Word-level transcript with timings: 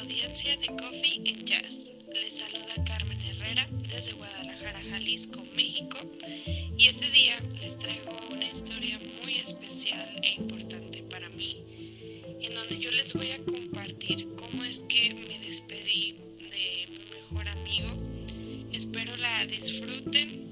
audiencia 0.00 0.56
de 0.56 0.66
Coffee 0.66 1.22
and 1.26 1.44
Jazz. 1.44 1.90
Les 2.12 2.38
saluda 2.38 2.74
Carmen 2.84 3.20
Herrera 3.20 3.68
desde 3.88 4.12
Guadalajara, 4.12 4.82
Jalisco, 4.90 5.42
México. 5.54 5.98
Y 6.76 6.86
este 6.86 7.10
día 7.10 7.40
les 7.60 7.78
traigo 7.78 8.16
una 8.30 8.44
historia 8.44 8.98
muy 9.22 9.34
especial 9.34 10.20
e 10.22 10.34
importante 10.34 11.02
para 11.04 11.28
mí, 11.30 11.64
en 12.40 12.54
donde 12.54 12.78
yo 12.78 12.90
les 12.90 13.12
voy 13.12 13.30
a 13.32 13.44
compartir 13.44 14.28
cómo 14.36 14.64
es 14.64 14.84
que 14.88 15.14
me 15.14 15.38
despedí 15.40 16.16
de 16.38 16.86
mi 16.90 17.16
mejor 17.16 17.48
amigo. 17.48 17.88
Espero 18.72 19.16
la 19.16 19.46
disfruten 19.46 20.50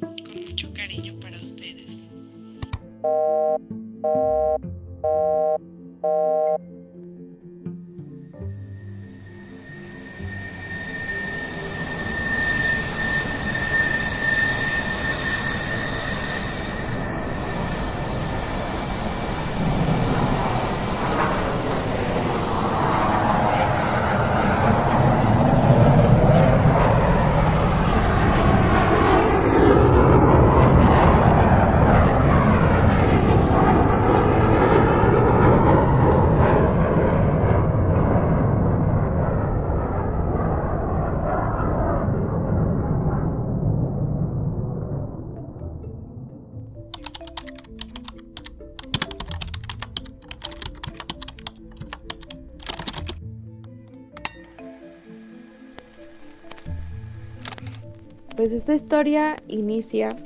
Pues 58.36 58.52
esta 58.52 58.74
historia 58.74 59.36
inicia 59.48 60.16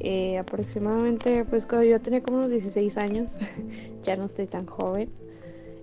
eh, 0.00 0.38
aproximadamente, 0.38 1.44
pues 1.44 1.64
cuando 1.66 1.86
yo 1.86 2.00
tenía 2.00 2.22
como 2.22 2.38
unos 2.38 2.50
16 2.50 2.96
años, 2.96 3.36
ya 4.02 4.16
no 4.16 4.24
estoy 4.24 4.46
tan 4.46 4.66
joven. 4.66 5.10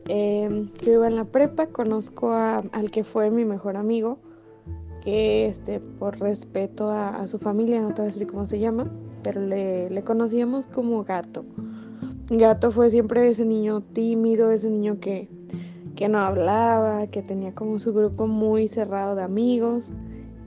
Eh, 0.07 0.67
yo 0.81 0.93
iba 0.93 1.07
en 1.07 1.15
la 1.15 1.25
prepa, 1.25 1.67
conozco 1.67 2.31
a- 2.31 2.63
al 2.71 2.91
que 2.91 3.03
fue 3.03 3.29
mi 3.31 3.45
mejor 3.45 3.77
amigo, 3.77 4.17
que 5.03 5.45
este, 5.47 5.79
por 5.79 6.19
respeto 6.19 6.89
a, 6.89 7.25
su 7.27 7.39
familia, 7.39 7.81
no 7.81 7.89
te 7.89 8.01
voy 8.01 8.09
a 8.09 8.13
decir 8.13 8.27
cómo 8.27 8.45
se 8.45 8.59
llama, 8.59 8.91
pero 9.23 9.39
le, 9.39 9.89
le 9.89 10.03
conocíamos 10.03 10.65
como 10.65 11.03
gato. 11.05 11.45
Gato 12.29 12.71
fue 12.71 12.89
siempre 12.89 13.29
ese 13.29 13.45
niño 13.45 13.81
tímido, 13.81 14.51
ese 14.51 14.69
niño 14.69 14.99
que, 14.99 15.29
que 15.95 16.09
no 16.09 16.19
hablaba, 16.19 17.07
que 17.07 17.21
tenía 17.21 17.53
como 17.53 17.79
su 17.79 17.93
grupo 17.93 18.27
muy 18.27 18.67
cerrado 18.67 19.15
de 19.15 19.23
amigos. 19.23 19.93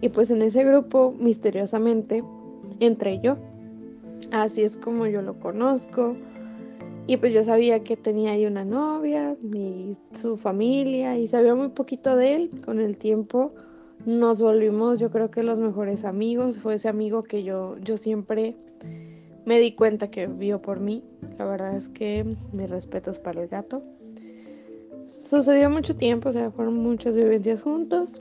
Y 0.02 0.08
pues 0.08 0.32
en 0.32 0.42
ese 0.42 0.64
grupo, 0.64 1.14
misteriosamente, 1.18 2.24
entré 2.80 3.20
yo. 3.20 3.36
Así 4.32 4.62
es 4.62 4.76
como 4.76 5.06
yo 5.06 5.22
lo 5.22 5.38
conozco. 5.38 6.16
Y 7.06 7.16
pues 7.18 7.32
yo 7.32 7.44
sabía 7.44 7.84
que 7.84 7.96
tenía 7.96 8.32
ahí 8.32 8.44
una 8.44 8.64
novia 8.64 9.36
y 9.54 9.92
su 10.10 10.36
familia 10.36 11.16
y 11.18 11.28
sabía 11.28 11.54
muy 11.54 11.68
poquito 11.68 12.16
de 12.16 12.34
él. 12.34 12.50
Con 12.64 12.80
el 12.80 12.96
tiempo 12.96 13.52
nos 14.04 14.42
volvimos, 14.42 14.98
yo 14.98 15.10
creo 15.10 15.30
que 15.30 15.44
los 15.44 15.60
mejores 15.60 16.04
amigos. 16.04 16.58
Fue 16.58 16.74
ese 16.74 16.88
amigo 16.88 17.22
que 17.22 17.44
yo, 17.44 17.76
yo 17.78 17.96
siempre 17.96 18.56
me 19.44 19.60
di 19.60 19.72
cuenta 19.72 20.10
que 20.10 20.26
vio 20.26 20.60
por 20.60 20.80
mí. 20.80 21.04
La 21.38 21.44
verdad 21.44 21.76
es 21.76 21.88
que 21.88 22.26
mis 22.52 22.68
respetos 22.68 23.20
para 23.20 23.40
el 23.40 23.46
gato. 23.48 23.84
Sucedió 25.06 25.70
mucho 25.70 25.94
tiempo, 25.94 26.30
o 26.30 26.32
sea, 26.32 26.50
fueron 26.50 26.74
muchas 26.74 27.14
vivencias 27.14 27.62
juntos. 27.62 28.20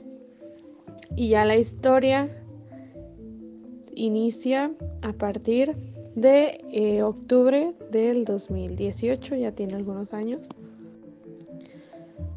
Y 1.16 1.28
ya 1.28 1.44
la 1.44 1.56
historia 1.56 2.30
inicia 3.94 4.72
a 5.02 5.12
partir 5.12 5.76
de 6.14 6.60
eh, 6.72 7.02
octubre 7.02 7.72
del 7.90 8.24
2018, 8.24 9.36
ya 9.36 9.52
tiene 9.52 9.74
algunos 9.74 10.12
años. 10.14 10.40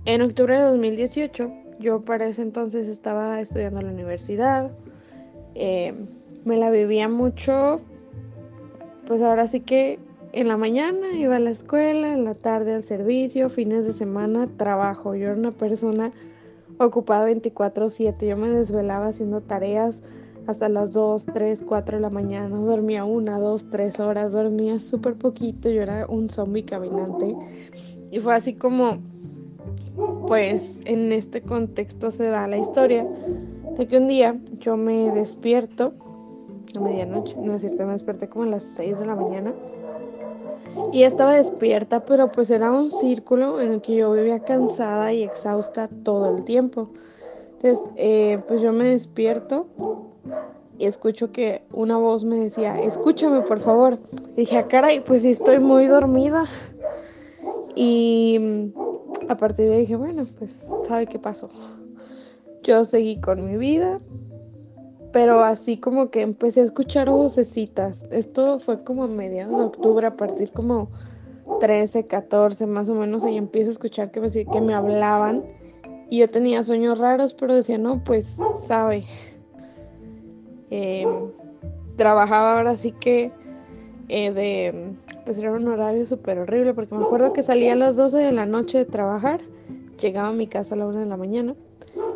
En 0.05 0.21
octubre 0.21 0.55
de 0.55 0.63
2018, 0.63 1.51
yo 1.79 2.01
para 2.01 2.27
ese 2.27 2.41
entonces 2.41 2.87
estaba 2.87 3.39
estudiando 3.41 3.79
en 3.79 3.87
la 3.87 3.93
universidad. 3.93 4.71
eh, 5.55 5.93
me 6.45 6.57
la 6.57 6.69
vivía 6.69 7.09
mucho, 7.09 7.81
pues 9.07 9.21
ahora 9.21 9.47
sí 9.47 9.61
que 9.61 9.97
en 10.31 10.47
la 10.47 10.57
mañana 10.57 11.13
iba 11.13 11.37
a 11.37 11.39
la 11.39 11.49
escuela, 11.49 12.13
en 12.13 12.23
la 12.23 12.35
tarde 12.35 12.75
al 12.75 12.83
servicio, 12.83 13.49
fines 13.49 13.85
de 13.85 13.93
semana 13.93 14.47
trabajo. 14.57 15.15
Yo 15.15 15.29
era 15.29 15.33
una 15.33 15.51
persona 15.51 16.11
ocupada 16.79 17.25
24/7. 17.25 18.27
Yo 18.27 18.37
me 18.37 18.49
desvelaba 18.49 19.07
haciendo 19.07 19.41
tareas 19.41 20.01
hasta 20.47 20.69
las 20.69 20.93
2, 20.93 21.25
3, 21.33 21.63
4 21.65 21.97
de 21.97 22.01
la 22.01 22.09
mañana. 22.09 22.55
Dormía 22.57 23.05
una, 23.05 23.39
dos, 23.39 23.65
tres 23.69 23.99
horas. 23.99 24.33
Dormía 24.33 24.79
súper 24.79 25.15
poquito. 25.15 25.69
Yo 25.69 25.81
era 25.81 26.05
un 26.07 26.29
zombie 26.29 26.65
caminante. 26.65 27.35
Y 28.11 28.19
fue 28.19 28.35
así 28.35 28.53
como, 28.53 28.99
pues 30.27 30.81
en 30.85 31.11
este 31.11 31.41
contexto 31.41 32.11
se 32.11 32.25
da 32.25 32.47
la 32.47 32.57
historia 32.57 33.07
de 33.77 33.87
que 33.87 33.97
un 33.97 34.07
día 34.07 34.39
yo 34.59 34.77
me 34.77 35.11
despierto 35.11 35.93
a 36.75 36.79
medianoche. 36.79 37.35
No 37.37 37.55
es 37.55 37.61
cierto, 37.61 37.85
me 37.85 37.93
desperté 37.93 38.29
como 38.29 38.45
a 38.45 38.47
las 38.47 38.63
6 38.63 38.99
de 38.99 39.05
la 39.05 39.15
mañana. 39.15 39.53
Y 40.91 41.03
estaba 41.03 41.35
despierta, 41.35 42.05
pero 42.05 42.31
pues 42.31 42.49
era 42.49 42.71
un 42.71 42.91
círculo 42.91 43.61
en 43.61 43.73
el 43.73 43.81
que 43.81 43.95
yo 43.95 44.11
vivía 44.11 44.39
cansada 44.39 45.13
y 45.13 45.23
exhausta 45.23 45.89
todo 46.03 46.35
el 46.35 46.43
tiempo. 46.43 46.89
Entonces, 47.53 47.91
eh, 47.95 48.39
pues 48.47 48.61
yo 48.61 48.71
me 48.71 48.89
despierto 48.89 49.67
y 50.77 50.85
escucho 50.85 51.31
que 51.31 51.63
una 51.71 51.97
voz 51.97 52.23
me 52.23 52.39
decía, 52.39 52.79
escúchame 52.81 53.41
por 53.41 53.59
favor. 53.59 53.97
Y 54.33 54.41
dije, 54.41 54.57
ah, 54.57 54.67
caray, 54.67 54.99
pues 54.99 55.21
sí 55.21 55.31
estoy 55.31 55.59
muy 55.59 55.87
dormida. 55.87 56.45
Y 57.75 58.37
mm, 58.39 59.29
a 59.29 59.37
partir 59.37 59.67
de 59.67 59.75
ahí 59.75 59.79
dije, 59.81 59.95
bueno, 59.95 60.25
pues 60.37 60.67
sabe 60.87 61.07
qué 61.07 61.19
pasó. 61.19 61.49
Yo 62.63 62.83
seguí 62.83 63.19
con 63.21 63.45
mi 63.45 63.57
vida, 63.57 63.99
pero 65.15 65.45
así 65.45 65.77
como 65.77 66.09
que 66.09 66.21
empecé 66.21 66.59
a 66.59 66.65
escuchar 66.65 67.09
vocecitas. 67.09 68.05
Esto 68.11 68.59
fue 68.59 68.83
como 68.83 69.03
a 69.03 69.07
mediados 69.07 69.57
de 69.57 69.63
octubre, 69.63 70.05
a 70.05 70.17
partir 70.17 70.51
como 70.51 70.89
13, 71.61 72.05
14 72.05 72.65
más 72.65 72.89
o 72.89 72.95
menos, 72.95 73.23
ahí 73.23 73.37
empiezo 73.37 73.69
a 73.69 73.71
escuchar 73.71 74.11
que 74.11 74.19
me, 74.19 74.29
que 74.29 74.59
me 74.59 74.73
hablaban. 74.73 75.45
Y 76.09 76.19
yo 76.19 76.29
tenía 76.29 76.65
sueños 76.65 76.99
raros, 76.99 77.33
pero 77.33 77.53
decía, 77.53 77.77
no, 77.77 78.03
pues 78.03 78.41
sabe. 78.57 79.05
Eh, 80.69 81.07
trabajaba 81.95 82.57
ahora 82.57 82.75
sí 82.75 82.91
que 82.91 83.31
eh, 84.09 84.31
de, 84.33 84.97
pues 85.23 85.37
era 85.37 85.53
un 85.53 85.65
horario 85.65 86.05
súper 86.05 86.39
horrible, 86.39 86.73
porque 86.73 86.93
me 86.93 87.05
acuerdo 87.05 87.31
que 87.31 87.41
salía 87.41 87.71
a 87.71 87.77
las 87.77 87.95
12 87.95 88.17
de 88.17 88.31
la 88.33 88.45
noche 88.45 88.79
de 88.79 88.85
trabajar, 88.85 89.39
llegaba 89.97 90.27
a 90.27 90.33
mi 90.33 90.47
casa 90.47 90.75
a 90.75 90.77
la 90.77 90.87
1 90.87 90.99
de 90.99 91.05
la 91.05 91.15
mañana, 91.15 91.55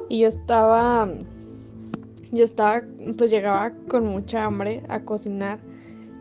y 0.09 0.19
yo 0.19 0.27
estaba 0.27 1.07
yo 2.31 2.43
estaba, 2.43 2.83
pues 3.17 3.31
llegaba 3.31 3.73
con 3.87 4.05
mucha 4.05 4.45
hambre 4.45 4.83
a 4.89 5.01
cocinar 5.01 5.59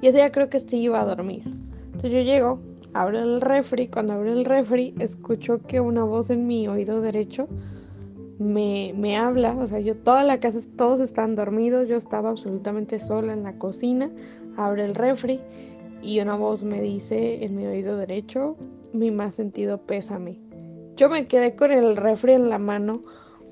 y 0.00 0.08
ese 0.08 0.18
día 0.18 0.32
creo 0.32 0.48
que 0.48 0.60
sí 0.60 0.78
iba 0.78 1.00
a 1.00 1.04
dormir. 1.04 1.42
Entonces 1.86 2.12
yo 2.12 2.20
llego 2.20 2.60
abro 2.94 3.18
el 3.18 3.40
refri, 3.40 3.88
cuando 3.88 4.14
abro 4.14 4.32
el 4.32 4.44
refri 4.44 4.94
escucho 4.98 5.60
que 5.66 5.80
una 5.80 6.04
voz 6.04 6.30
en 6.30 6.46
mi 6.46 6.68
oído 6.68 7.00
derecho 7.00 7.48
me, 8.38 8.94
me 8.96 9.16
habla, 9.16 9.56
o 9.56 9.66
sea, 9.66 9.80
yo 9.80 9.96
toda 9.96 10.22
la 10.22 10.38
casa, 10.40 10.60
todos 10.76 11.00
están 11.00 11.34
dormidos, 11.34 11.88
yo 11.88 11.96
estaba 11.96 12.30
absolutamente 12.30 12.98
sola 12.98 13.32
en 13.32 13.42
la 13.42 13.58
cocina, 13.58 14.10
abro 14.56 14.84
el 14.84 14.94
refri 14.94 15.40
y 16.02 16.20
una 16.20 16.36
voz 16.36 16.62
me 16.62 16.80
dice 16.80 17.44
en 17.44 17.56
mi 17.56 17.66
oído 17.66 17.96
derecho, 17.96 18.56
mi 18.92 19.10
más 19.10 19.34
sentido 19.34 19.78
pésame. 19.78 20.38
Yo 20.96 21.08
me 21.08 21.26
quedé 21.26 21.54
con 21.54 21.70
el 21.70 21.96
refri 21.96 22.32
en 22.32 22.48
la 22.48 22.58
mano 22.58 23.02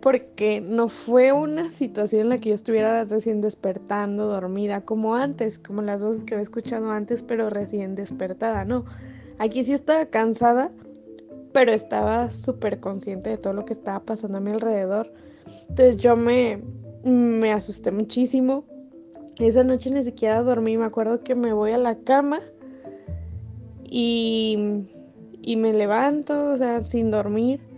porque 0.01 0.61
no 0.61 0.89
fue 0.89 1.33
una 1.33 1.69
situación 1.69 2.23
en 2.23 2.29
la 2.29 2.39
que 2.39 2.51
yo 2.51 2.55
estuviera 2.55 3.05
recién 3.05 3.41
despertando, 3.41 4.27
dormida, 4.27 4.83
como 4.83 5.15
antes, 5.15 5.59
como 5.59 5.83
las 5.83 6.01
voces 6.01 6.25
que 6.25 6.35
había 6.35 6.43
escuchado 6.43 6.91
antes, 6.91 7.23
pero 7.23 7.51
recién 7.51 7.95
despertada, 7.95 8.65
no. 8.65 8.85
Aquí 9.39 9.65
sí 9.65 9.73
estaba 9.73 10.07
cansada, 10.07 10.71
pero 11.53 11.73
estaba 11.73 12.31
súper 12.31 12.81
consciente 12.81 13.31
de 13.31 13.39
todo 13.39 13.53
lo 13.53 13.65
que 13.65 13.73
estaba 13.73 14.01
pasando 14.01 14.39
a 14.39 14.41
mi 14.41 14.51
alrededor. 14.51 15.13
Entonces 15.69 15.97
yo 15.97 16.17
me, 16.17 16.63
me 17.05 17.53
asusté 17.53 17.91
muchísimo. 17.91 18.65
Esa 19.39 19.65
noche 19.65 19.91
ni 19.91 20.03
siquiera 20.03 20.43
dormí, 20.43 20.77
me 20.77 20.85
acuerdo 20.85 21.23
que 21.23 21.35
me 21.35 21.53
voy 21.53 21.73
a 21.73 21.79
la 21.79 21.97
cama 21.97 22.41
y, 23.85 24.87
y 25.43 25.57
me 25.57 25.73
levanto, 25.73 26.51
o 26.51 26.57
sea, 26.57 26.83
sin 26.83 27.11
dormir 27.11 27.76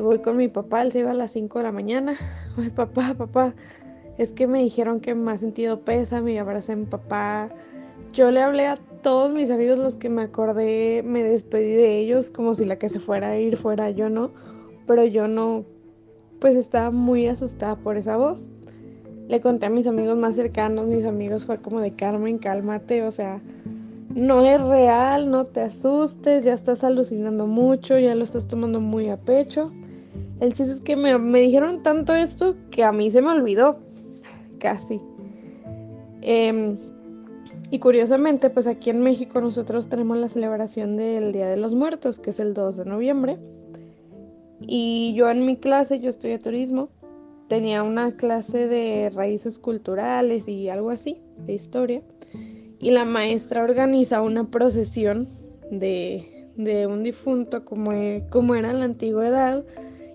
y 0.00 0.02
voy 0.02 0.20
con 0.20 0.38
mi 0.38 0.48
papá, 0.48 0.80
él 0.80 0.90
se 0.92 1.00
iba 1.00 1.10
a 1.10 1.14
las 1.14 1.32
5 1.32 1.58
de 1.58 1.64
la 1.64 1.72
mañana. 1.72 2.16
Ay, 2.56 2.70
papá, 2.70 3.14
papá, 3.16 3.54
es 4.16 4.32
que 4.32 4.46
me 4.46 4.60
dijeron 4.60 5.00
que 5.00 5.14
me 5.14 5.32
ha 5.32 5.36
sentido 5.36 5.80
pésame 5.80 6.32
y 6.32 6.38
abracé 6.38 6.72
a 6.72 6.76
mi 6.76 6.86
papá. 6.86 7.50
Yo 8.14 8.30
le 8.30 8.40
hablé 8.40 8.66
a 8.66 8.76
todos 8.76 9.30
mis 9.30 9.50
amigos 9.50 9.78
los 9.78 9.98
que 9.98 10.08
me 10.08 10.22
acordé, 10.22 11.02
me 11.04 11.22
despedí 11.22 11.74
de 11.74 11.98
ellos 11.98 12.30
como 12.30 12.54
si 12.54 12.64
la 12.64 12.76
que 12.76 12.88
se 12.88 12.98
fuera 12.98 13.28
a 13.28 13.38
ir 13.38 13.58
fuera 13.58 13.90
yo, 13.90 14.08
¿no? 14.08 14.30
Pero 14.86 15.04
yo 15.04 15.28
no, 15.28 15.66
pues 16.40 16.56
estaba 16.56 16.90
muy 16.90 17.26
asustada 17.26 17.76
por 17.76 17.98
esa 17.98 18.16
voz. 18.16 18.48
Le 19.28 19.42
conté 19.42 19.66
a 19.66 19.70
mis 19.70 19.86
amigos 19.86 20.16
más 20.16 20.34
cercanos, 20.34 20.86
mis 20.86 21.04
amigos 21.04 21.44
fue 21.44 21.60
como 21.60 21.80
de 21.80 21.94
Carmen, 21.94 22.38
cálmate, 22.38 23.02
o 23.02 23.10
sea, 23.10 23.42
no 24.14 24.46
es 24.46 24.62
real, 24.62 25.30
no 25.30 25.44
te 25.44 25.60
asustes, 25.60 26.42
ya 26.42 26.54
estás 26.54 26.84
alucinando 26.84 27.46
mucho, 27.46 27.98
ya 27.98 28.14
lo 28.14 28.24
estás 28.24 28.48
tomando 28.48 28.80
muy 28.80 29.10
a 29.10 29.18
pecho. 29.18 29.72
El 30.40 30.54
chiste 30.54 30.72
es 30.72 30.80
que 30.80 30.96
me, 30.96 31.40
dijeron 31.40 31.82
tanto 31.82 32.14
esto 32.14 32.56
que 32.70 32.82
a 32.84 32.92
mí 32.92 33.10
se 33.10 33.22
me 33.22 33.30
olvidó, 33.30 33.78
casi. 34.58 35.00
Em, 36.22 36.76
y 37.70 37.78
curiosamente, 37.78 38.50
pues 38.50 38.66
aquí 38.66 38.90
en 38.90 39.00
México 39.00 39.40
nosotros 39.40 39.88
tenemos 39.88 40.16
la 40.16 40.28
celebración 40.28 40.96
del 40.96 41.32
Día 41.32 41.48
de 41.48 41.56
los 41.56 41.74
Muertos, 41.74 42.18
que 42.18 42.30
es 42.30 42.40
el 42.40 42.54
2 42.54 42.78
de 42.78 42.84
noviembre. 42.86 43.38
Y 44.60 45.14
yo 45.14 45.30
en 45.30 45.46
mi 45.46 45.56
clase, 45.56 46.00
yo 46.00 46.10
estudié 46.10 46.38
turismo, 46.38 46.88
tenía 47.48 47.82
una 47.82 48.16
clase 48.16 48.66
de 48.66 49.10
raíces 49.10 49.58
culturales 49.58 50.48
y 50.48 50.68
algo 50.68 50.90
así, 50.90 51.20
de 51.46 51.54
historia 51.54 52.02
y 52.80 52.90
la 52.90 53.04
maestra 53.04 53.62
organiza 53.62 54.22
una 54.22 54.50
procesión 54.50 55.28
de, 55.70 56.48
de 56.56 56.86
un 56.86 57.02
difunto 57.02 57.64
como, 57.64 57.92
como 58.30 58.54
era 58.54 58.70
en 58.70 58.78
la 58.78 58.86
antigüedad. 58.86 59.64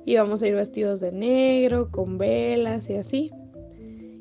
Íbamos 0.06 0.42
a 0.42 0.48
ir 0.48 0.56
vestidos 0.56 1.00
de 1.00 1.12
negro, 1.12 1.90
con 1.92 2.18
velas 2.18 2.90
y 2.90 2.96
así. 2.96 3.32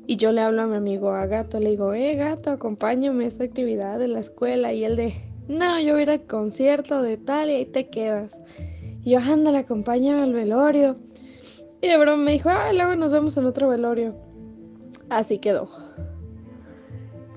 Y 0.07 0.17
yo 0.17 0.31
le 0.31 0.41
hablo 0.41 0.63
a 0.63 0.67
mi 0.67 0.75
amigo 0.75 1.11
a 1.11 1.25
Gato, 1.25 1.59
le 1.59 1.71
digo, 1.71 1.93
eh, 1.93 2.15
Gato, 2.15 2.51
acompáñame 2.51 3.25
a 3.25 3.27
esta 3.27 3.43
actividad 3.43 3.99
de 3.99 4.07
la 4.07 4.19
escuela. 4.19 4.73
Y 4.73 4.83
él 4.83 4.95
de, 4.95 5.13
no, 5.47 5.79
yo 5.79 5.93
voy 5.93 6.01
a 6.01 6.03
ir 6.03 6.09
al 6.11 6.25
concierto 6.25 7.01
de 7.01 7.17
tal 7.17 7.49
y 7.49 7.53
ahí 7.53 7.65
te 7.65 7.89
quedas. 7.89 8.39
Y 9.03 9.11
yo, 9.11 9.19
ándale, 9.19 9.59
acompáñame 9.59 10.21
al 10.23 10.33
velorio. 10.33 10.95
Y 11.81 11.87
de 11.87 11.97
broma 11.97 12.23
me 12.23 12.31
dijo, 12.31 12.49
ah, 12.49 12.73
luego 12.73 12.95
nos 12.95 13.11
vemos 13.11 13.37
en 13.37 13.45
otro 13.45 13.69
velorio. 13.69 14.15
Así 15.09 15.37
quedó. 15.37 15.69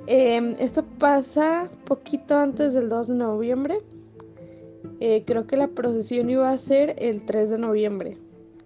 Em, 0.07 0.55
esto 0.59 0.85
pasa 0.99 1.71
poquito 1.85 2.35
antes 2.35 2.73
del 2.73 2.89
2 2.89 3.09
de 3.09 3.15
noviembre. 3.15 3.79
Eh, 5.01 5.23
creo 5.27 5.47
que 5.47 5.59
la 5.59 5.69
procesión 5.69 6.31
iba 6.31 6.51
a 6.51 6.57
ser 6.57 6.97
el 6.99 7.27
3 7.27 7.51
de 7.51 7.59
noviembre, 7.59 8.17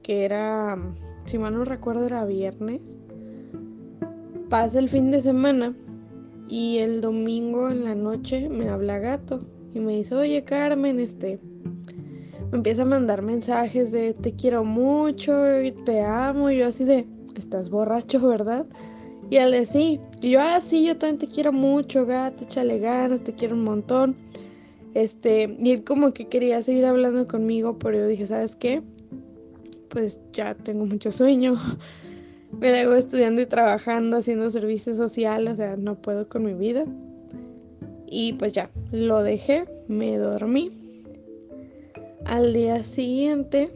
que 0.03 0.25
era, 0.25 0.77
si 1.25 1.39
mal 1.39 1.55
no 1.55 1.65
recuerdo, 1.65 2.07
era 2.07 2.25
viernes. 2.25 2.97
Pasa 4.49 4.79
el 4.79 4.89
fin 4.89 5.11
de 5.11 5.21
semana 5.21 5.75
y 6.49 6.79
el 6.79 7.01
domingo 7.01 7.71
en 7.71 7.85
la 7.85 7.95
noche 7.95 8.49
me 8.49 8.69
habla 8.69 8.99
gato 8.99 9.41
y 9.73 9.81
me 9.81 9.97
dice, 9.97 10.15
oye 10.15 10.45
Carmen, 10.45 11.01
este, 11.01 11.41
me 12.51 12.59
empieza 12.59 12.83
a 12.83 12.87
mandar 12.87 13.23
mensajes 13.23 13.93
de 13.93 14.13
te 14.13 14.35
quiero 14.35 14.65
mucho, 14.65 15.33
te 15.87 16.03
amo, 16.03 16.51
y 16.51 16.59
yo 16.59 16.67
así 16.67 16.85
de, 16.85 17.07
estás 17.37 17.71
borracho, 17.71 18.21
¿verdad? 18.21 18.67
Y 19.31 19.37
él 19.37 19.53
de 19.53 19.65
sí. 19.65 19.99
Y 20.21 20.33
yo, 20.33 20.41
ah, 20.43 20.61
sí, 20.61 20.85
yo 20.85 20.99
también 20.99 21.19
te 21.19 21.27
quiero 21.27 21.55
mucho, 21.55 22.05
gato, 22.05 22.45
échale 22.45 22.79
ganas, 22.79 23.25
te 23.25 23.33
quiero 23.33 23.55
un 23.55 23.65
montón. 23.65 24.15
Este, 24.93 25.57
y 25.59 25.71
él 25.71 25.85
como 25.85 26.13
que 26.13 26.29
quería 26.29 26.61
seguir 26.61 26.85
hablando 26.85 27.27
conmigo, 27.27 27.79
pero 27.79 27.97
yo 27.97 28.07
dije, 28.07 28.27
¿sabes 28.27 28.55
qué? 28.57 28.83
Pues 29.93 30.21
ya 30.33 30.55
tengo 30.55 30.87
mucho 30.87 31.13
sueño. 31.13 31.57
Me 32.59 32.71
la 32.71 32.97
estudiando 32.97 33.43
y 33.43 33.47
trabajando, 33.47 34.17
haciendo 34.17 34.49
servicio 34.51 34.97
social, 34.97 35.49
o 35.49 35.55
sea, 35.55 35.77
no 35.77 36.01
puedo 36.01 36.29
con 36.29 36.45
mi 36.45 36.55
vida. 36.55 36.85
Y 38.07 38.35
pues 38.35 38.53
ya, 38.53 38.71
lo 38.91 39.23
dejé, 39.23 39.65
me 39.89 40.17
dormí. 40.17 40.71
Al 42.25 42.53
día 42.53 42.85
siguiente, 42.85 43.71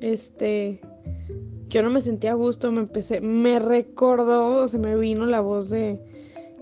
este, 0.00 0.80
yo 1.68 1.82
no 1.82 1.90
me 1.90 2.00
sentía 2.00 2.32
a 2.32 2.34
gusto, 2.34 2.72
me 2.72 2.80
empecé, 2.80 3.20
me 3.20 3.58
recordó, 3.58 4.66
se 4.68 4.78
me 4.78 4.96
vino 4.96 5.26
la 5.26 5.40
voz 5.40 5.70
de 5.70 6.00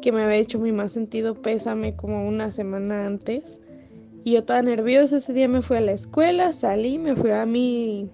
que 0.02 0.12
me 0.12 0.22
había 0.22 0.36
hecho 0.36 0.58
mi 0.58 0.72
más 0.72 0.92
sentido 0.92 1.40
pésame 1.40 1.96
como 1.96 2.28
una 2.28 2.52
semana 2.52 3.06
antes. 3.06 3.60
Y 4.24 4.32
yo 4.32 4.40
estaba 4.40 4.62
nerviosa, 4.62 5.18
ese 5.18 5.32
día 5.32 5.48
me 5.48 5.62
fui 5.62 5.76
a 5.76 5.80
la 5.80 5.92
escuela, 5.92 6.52
salí, 6.52 6.98
me 6.98 7.14
fui 7.14 7.30
a 7.30 7.46
mi 7.46 8.10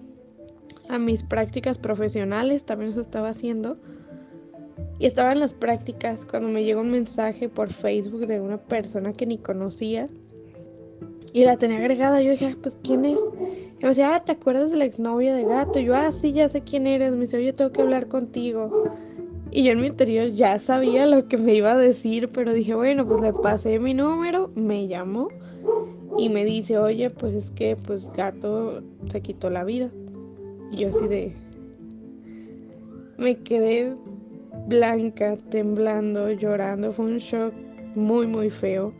a 0.89 0.99
mis 0.99 1.23
prácticas 1.23 1.77
profesionales, 1.77 2.65
también 2.65 2.91
eso 2.91 3.01
estaba 3.01 3.29
haciendo. 3.29 3.77
Y 4.99 5.05
estaba 5.05 5.31
en 5.31 5.39
las 5.39 5.53
prácticas 5.53 6.25
cuando 6.25 6.49
me 6.49 6.63
llegó 6.63 6.81
un 6.81 6.91
mensaje 6.91 7.49
por 7.49 7.69
Facebook 7.69 8.27
de 8.27 8.39
una 8.39 8.57
persona 8.57 9.13
que 9.13 9.25
ni 9.25 9.37
conocía. 9.37 10.09
Y 11.33 11.45
la 11.45 11.57
tenía 11.57 11.77
agregada, 11.77 12.21
yo 12.21 12.31
dije, 12.31 12.55
pues 12.61 12.77
¿quién 12.83 13.05
es? 13.05 13.19
me 13.81 13.89
decía, 13.89 14.15
ah, 14.15 14.23
¿te 14.23 14.31
acuerdas 14.31 14.71
de 14.71 14.77
la 14.77 14.85
exnovia 14.85 15.35
de 15.35 15.43
gato? 15.43 15.77
Y 15.77 15.85
yo, 15.85 15.95
ah, 15.95 16.11
sí, 16.11 16.31
ya 16.31 16.47
sé 16.47 16.61
quién 16.61 16.87
eres. 16.87 17.11
Me 17.11 17.21
dice, 17.21 17.35
oye, 17.35 17.51
tengo 17.51 17.71
que 17.73 17.81
hablar 17.81 18.07
contigo. 18.07 18.91
Y 19.51 19.63
yo 19.63 19.71
en 19.71 19.81
mi 19.81 19.87
interior 19.87 20.29
ya 20.29 20.57
sabía 20.57 21.05
lo 21.05 21.27
que 21.27 21.37
me 21.37 21.53
iba 21.53 21.73
a 21.73 21.77
decir, 21.77 22.29
pero 22.29 22.53
dije, 22.53 22.75
bueno, 22.75 23.05
pues 23.05 23.21
le 23.21 23.33
pasé 23.33 23.79
mi 23.79 23.93
número, 23.93 24.51
me 24.55 24.87
llamó 24.87 25.27
y 26.17 26.29
me 26.29 26.45
dice, 26.45 26.77
oye, 26.77 27.09
pues 27.09 27.33
es 27.33 27.51
que 27.51 27.75
pues 27.75 28.11
gato 28.13 28.81
se 29.09 29.21
quitó 29.21 29.49
la 29.49 29.63
vida. 29.63 29.91
Y 30.73 30.77
yo 30.77 30.87
así 30.89 31.07
de... 31.07 31.33
Me 33.17 33.37
quedé 33.37 33.95
blanca, 34.67 35.37
temblando, 35.49 36.31
llorando. 36.31 36.91
Fue 36.91 37.05
un 37.05 37.17
shock 37.17 37.53
muy, 37.95 38.25
muy 38.25 38.49
feo. 38.49 38.91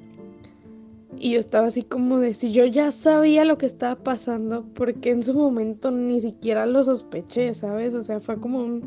Y 1.17 1.31
yo 1.31 1.39
estaba 1.39 1.67
así 1.67 1.83
como 1.83 2.19
de 2.19 2.33
si 2.33 2.51
yo 2.51 2.65
ya 2.65 2.91
sabía 2.91 3.43
lo 3.43 3.57
que 3.57 3.65
estaba 3.65 3.95
pasando, 3.95 4.65
porque 4.73 5.11
en 5.11 5.23
su 5.23 5.33
momento 5.33 5.89
ni 5.89 6.19
siquiera 6.19 6.65
lo 6.65 6.83
sospeché, 6.83 7.53
¿sabes? 7.53 7.93
O 7.93 8.03
sea, 8.03 8.19
fue 8.19 8.39
como 8.39 8.59
un... 8.59 8.83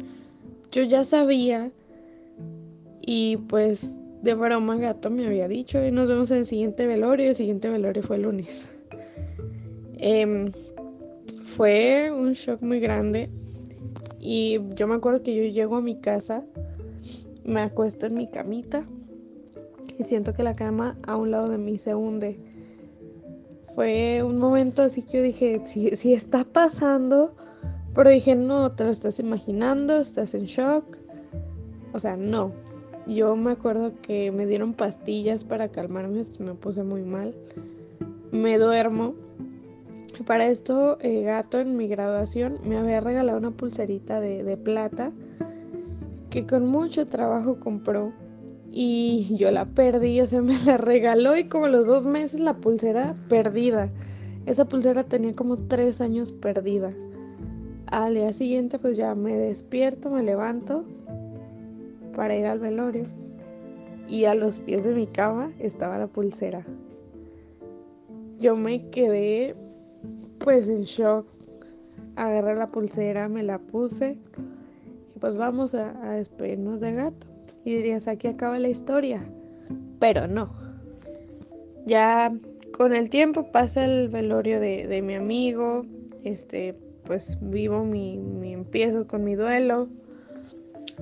Yo 0.70 0.82
ya 0.84 1.02
sabía. 1.04 1.72
Y 3.00 3.36
pues 3.48 4.00
de 4.22 4.34
broma 4.34 4.76
gato 4.76 5.10
me 5.10 5.26
había 5.26 5.48
dicho, 5.48 5.84
y 5.84 5.90
nos 5.90 6.08
vemos 6.08 6.30
en 6.30 6.38
el 6.38 6.46
siguiente 6.46 6.86
velorio. 6.86 7.30
El 7.30 7.36
siguiente 7.36 7.68
velorio 7.68 8.02
fue 8.02 8.16
el 8.16 8.22
lunes. 8.22 8.68
Em, 9.98 10.52
fue 11.56 12.12
un 12.12 12.34
shock 12.34 12.60
muy 12.60 12.80
grande. 12.80 13.30
Y 14.20 14.60
yo 14.74 14.86
me 14.86 14.96
acuerdo 14.96 15.22
que 15.22 15.34
yo 15.34 15.42
llego 15.44 15.76
a 15.76 15.80
mi 15.80 15.96
casa, 15.96 16.44
me 17.44 17.60
acuesto 17.60 18.06
en 18.06 18.14
mi 18.14 18.26
camita 18.28 18.84
y 19.98 20.02
siento 20.02 20.34
que 20.34 20.42
la 20.42 20.54
cama 20.54 20.98
a 21.06 21.16
un 21.16 21.30
lado 21.30 21.48
de 21.48 21.58
mí 21.58 21.78
se 21.78 21.94
hunde. 21.94 22.38
Fue 23.74 24.22
un 24.22 24.38
momento 24.38 24.82
así 24.82 25.02
que 25.02 25.18
yo 25.18 25.22
dije, 25.22 25.62
si, 25.64 26.12
está 26.12 26.44
pasando, 26.44 27.34
pero 27.94 28.10
dije, 28.10 28.34
no, 28.34 28.72
te 28.72 28.84
lo 28.84 28.90
estás 28.90 29.18
imaginando, 29.18 29.98
estás 29.98 30.34
en 30.34 30.44
shock. 30.44 30.98
O 31.92 31.98
sea, 31.98 32.16
no. 32.16 32.52
Yo 33.06 33.36
me 33.36 33.52
acuerdo 33.52 33.92
que 34.02 34.32
me 34.32 34.46
dieron 34.46 34.74
pastillas 34.74 35.44
para 35.44 35.68
calmarme, 35.68 36.20
me 36.40 36.54
puse 36.54 36.82
muy 36.82 37.02
mal. 37.02 37.34
Me 38.32 38.58
duermo. 38.58 39.25
Para 40.24 40.46
esto, 40.46 40.98
el 41.00 41.24
gato 41.24 41.60
en 41.60 41.76
mi 41.76 41.88
graduación 41.88 42.58
me 42.64 42.78
había 42.78 43.00
regalado 43.00 43.38
una 43.38 43.50
pulserita 43.50 44.20
de, 44.20 44.42
de 44.42 44.56
plata 44.56 45.12
que 46.30 46.46
con 46.46 46.66
mucho 46.66 47.06
trabajo 47.06 47.60
compró 47.60 48.12
y 48.70 49.34
yo 49.38 49.50
la 49.50 49.64
perdí, 49.64 50.20
o 50.20 50.26
sea, 50.26 50.42
me 50.42 50.58
la 50.64 50.76
regaló 50.76 51.36
y 51.36 51.44
como 51.44 51.68
los 51.68 51.86
dos 51.86 52.06
meses 52.06 52.40
la 52.40 52.54
pulsera 52.54 53.14
perdida. 53.28 53.90
Esa 54.46 54.66
pulsera 54.66 55.02
tenía 55.02 55.34
como 55.34 55.56
tres 55.56 56.00
años 56.00 56.32
perdida. 56.32 56.92
Al 57.86 58.14
día 58.14 58.32
siguiente 58.32 58.78
pues 58.78 58.96
ya 58.96 59.14
me 59.14 59.36
despierto, 59.36 60.10
me 60.10 60.22
levanto 60.22 60.84
para 62.14 62.36
ir 62.36 62.46
al 62.46 62.58
velorio 62.58 63.04
y 64.08 64.24
a 64.24 64.34
los 64.34 64.60
pies 64.60 64.84
de 64.84 64.94
mi 64.94 65.06
cama 65.06 65.52
estaba 65.58 65.98
la 65.98 66.06
pulsera. 66.06 66.64
Yo 68.38 68.56
me 68.56 68.90
quedé 68.90 69.54
pues 70.46 70.68
en 70.68 70.84
shock. 70.84 71.26
Agarré 72.14 72.54
la 72.54 72.68
pulsera, 72.68 73.28
me 73.28 73.42
la 73.42 73.58
puse 73.58 74.16
y 75.12 75.18
pues 75.18 75.36
vamos 75.36 75.74
a, 75.74 75.92
despedirnos 76.12 76.80
de 76.80 76.92
gato. 76.92 77.26
Y 77.64 77.74
dirías, 77.74 78.06
aquí 78.06 78.28
acaba 78.28 78.56
la 78.60 78.68
historia. 78.68 79.26
Pero 79.98 80.28
no. 80.28 80.52
Ya 81.84 82.32
con 82.72 82.94
el 82.94 83.10
tiempo 83.10 83.50
pasa 83.50 83.86
el 83.86 84.08
velorio 84.08 84.60
de, 84.60 85.02
mi 85.02 85.14
amigo. 85.14 85.84
Este, 86.22 86.76
pues 87.04 87.38
vivo 87.42 87.82
mi, 87.84 88.16
mi 88.16 88.52
empiezo 88.52 89.08
con 89.08 89.24
mi 89.24 89.34
duelo. 89.34 89.88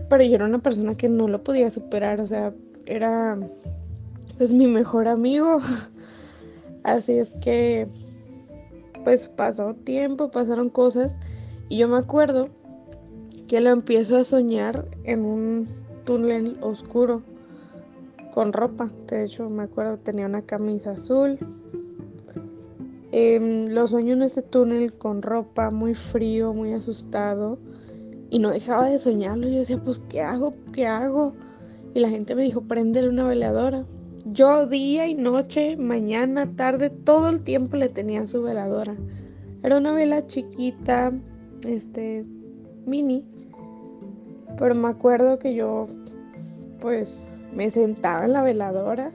Pero 0.08 0.24
yo 0.24 0.36
era 0.36 0.46
una 0.46 0.60
persona 0.60 0.94
que 0.94 1.10
no 1.10 1.28
lo 1.28 1.44
podía 1.44 1.68
superar. 1.68 2.18
O 2.22 2.26
sea, 2.26 2.54
era 2.86 3.38
pues 4.38 4.54
mi 4.54 4.68
mejor 4.68 5.06
amigo. 5.06 5.60
Así 6.82 7.18
es 7.18 7.36
que 7.42 7.88
pues 9.04 9.28
pasó 9.28 9.74
tiempo, 9.74 10.30
pasaron 10.30 10.70
cosas 10.70 11.20
y 11.68 11.78
yo 11.78 11.88
me 11.88 11.98
acuerdo 11.98 12.48
que 13.46 13.60
lo 13.60 13.70
empiezo 13.70 14.16
a 14.16 14.24
soñar 14.24 14.88
en 15.04 15.24
un 15.24 15.68
túnel 16.04 16.56
oscuro 16.60 17.22
con 18.32 18.52
ropa. 18.52 18.90
De 19.06 19.24
hecho, 19.24 19.48
me 19.48 19.62
acuerdo 19.62 19.98
tenía 19.98 20.26
una 20.26 20.42
camisa 20.42 20.92
azul. 20.92 21.38
Eh, 23.12 23.66
lo 23.70 23.86
sueño 23.86 24.14
en 24.14 24.22
ese 24.22 24.42
túnel 24.42 24.92
con 24.94 25.22
ropa, 25.22 25.70
muy 25.70 25.94
frío, 25.94 26.52
muy 26.52 26.72
asustado. 26.72 27.58
Y 28.30 28.40
no 28.40 28.50
dejaba 28.50 28.88
de 28.88 28.98
soñarlo. 28.98 29.48
Yo 29.48 29.58
decía, 29.58 29.80
pues, 29.80 30.00
¿qué 30.08 30.20
hago? 30.20 30.54
¿Qué 30.72 30.86
hago? 30.86 31.34
Y 31.94 32.00
la 32.00 32.08
gente 32.08 32.34
me 32.34 32.42
dijo, 32.42 32.62
prendele 32.62 33.08
una 33.08 33.24
veladora. 33.24 33.84
Yo 34.24 34.66
día 34.66 35.06
y 35.06 35.14
noche, 35.14 35.76
mañana, 35.76 36.48
tarde, 36.48 36.88
todo 36.88 37.28
el 37.28 37.42
tiempo 37.42 37.76
le 37.76 37.88
tenía 37.88 38.26
su 38.26 38.42
veladora. 38.42 38.96
Era 39.62 39.76
una 39.76 39.92
vela 39.92 40.26
chiquita, 40.26 41.12
este, 41.66 42.24
mini. 42.86 43.24
Pero 44.58 44.74
me 44.74 44.88
acuerdo 44.88 45.38
que 45.38 45.54
yo, 45.54 45.86
pues, 46.80 47.32
me 47.54 47.70
sentaba 47.70 48.24
en 48.24 48.32
la 48.32 48.42
veladora 48.42 49.12